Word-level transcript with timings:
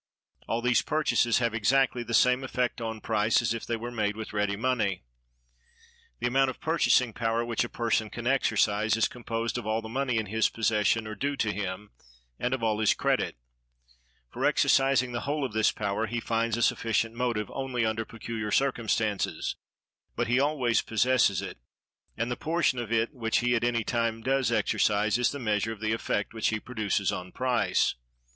All 0.47 0.63
these 0.63 0.81
purchases 0.81 1.37
have 1.37 1.53
exactly 1.53 2.01
the 2.01 2.15
same 2.15 2.43
effect 2.43 2.81
on 2.81 3.01
price 3.01 3.39
as 3.39 3.53
if 3.53 3.67
they 3.67 3.75
were 3.75 3.91
made 3.91 4.15
with 4.17 4.33
ready 4.33 4.55
money. 4.55 5.03
The 6.19 6.25
amount 6.25 6.49
of 6.49 6.59
purchasing 6.59 7.13
power 7.13 7.45
which 7.45 7.63
a 7.63 7.69
person 7.69 8.09
can 8.09 8.25
exercise 8.25 8.97
is 8.97 9.07
composed 9.07 9.59
of 9.59 9.67
all 9.67 9.79
the 9.79 9.87
money 9.87 10.17
in 10.17 10.25
his 10.25 10.49
possession 10.49 11.05
or 11.05 11.13
due 11.13 11.35
to 11.35 11.53
him, 11.53 11.91
and 12.39 12.55
of 12.55 12.63
all 12.63 12.79
his 12.79 12.95
credit. 12.95 13.35
For 14.31 14.43
exercising 14.43 15.11
the 15.11 15.19
whole 15.19 15.45
of 15.45 15.53
this 15.53 15.71
power 15.71 16.07
he 16.07 16.19
finds 16.19 16.57
a 16.57 16.63
sufficient 16.63 17.13
motive 17.13 17.51
only 17.53 17.85
under 17.85 18.03
peculiar 18.03 18.49
circumstances, 18.49 19.55
but 20.15 20.25
he 20.25 20.39
always 20.39 20.81
possesses 20.81 21.43
it; 21.43 21.59
and 22.17 22.31
the 22.31 22.35
portion 22.35 22.79
of 22.79 22.91
it 22.91 23.13
which 23.13 23.37
he 23.37 23.55
at 23.55 23.63
any 23.63 23.83
time 23.83 24.23
does 24.23 24.51
exercise 24.51 25.19
is 25.19 25.31
the 25.31 25.37
measure 25.37 25.71
of 25.71 25.79
the 25.79 25.93
effect 25.93 26.33
which 26.33 26.47
he 26.47 26.59
produces 26.59 27.11
on 27.11 27.31
price. 27.31 27.93